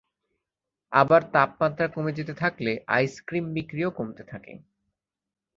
[0.91, 4.53] আবার তাপমাত্রা কমে যেতে থাকলে আইস ক্রিম বিক্রিও কমতে থাকে।